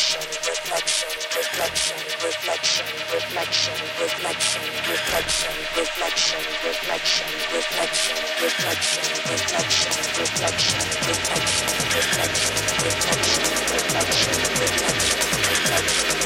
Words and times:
reflection, 0.00 0.22
reflection, 0.48 1.08
reflection, 1.36 1.96
reflection, 2.32 2.86
reflection, 3.12 3.74
reflection, 4.00 4.62
reflection, 4.88 5.52
reflection, 5.76 6.40
reflection, 6.64 7.28
reflection, 7.52 8.16
reflection, 8.40 8.96
reflection, 9.20 9.20
reflection, 9.28 10.00
reflection, 10.30 11.66
reflection, 11.90 12.48
reflection, 12.80 13.44
reflection, 13.60 14.36
reflection, 14.56 15.18
reflection. 15.50 16.19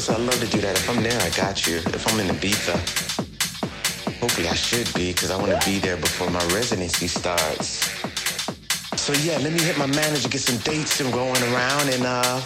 honest, 0.00 0.10
I 0.10 0.24
love 0.24 0.40
to 0.40 0.46
do 0.46 0.60
that. 0.62 0.76
If 0.76 0.88
I'm 0.88 1.02
there, 1.02 1.20
I 1.20 1.28
got 1.30 1.66
you. 1.66 1.76
If 1.76 2.06
I'm 2.08 2.20
in 2.20 2.28
Ibiza, 2.28 2.76
hopefully 4.18 4.48
I 4.48 4.54
should 4.54 4.92
be, 4.94 5.12
because 5.12 5.30
I 5.30 5.36
want 5.36 5.52
to 5.52 5.68
be 5.68 5.78
there 5.78 5.96
before 5.96 6.30
my 6.30 6.42
residency 6.54 7.06
starts. 7.06 7.90
So 8.96 9.12
yeah, 9.24 9.36
let 9.38 9.52
me 9.52 9.60
hit 9.60 9.76
my 9.76 9.86
manager, 9.86 10.28
get 10.28 10.40
some 10.40 10.56
dates 10.58 11.00
and 11.00 11.12
going 11.12 11.42
around, 11.52 11.88
and 11.90 12.04
uh, 12.06 12.40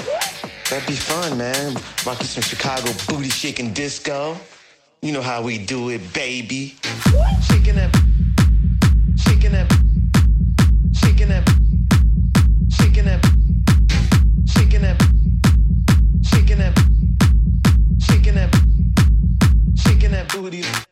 that'd 0.69 0.89
be 0.89 0.95
fun, 0.95 1.39
man. 1.39 1.75
Rock 2.05 2.19
you 2.21 2.27
some 2.27 2.43
Chicago 2.43 2.91
booty 3.07 3.29
shaking 3.29 3.73
disco. 3.73 4.37
You 5.03 5.13
know 5.13 5.23
how 5.23 5.43
we 5.43 5.59
do 5.59 5.91
it, 5.91 6.01
baby. 6.13 6.77
Shaking 7.43 7.79
up, 7.79 7.95
shaking 9.17 9.55
up, 9.55 9.71
shaking 10.93 11.31
up, 11.31 11.49
shaking 12.71 13.09
up. 13.09 13.44
with 20.45 20.55
you. 20.55 20.84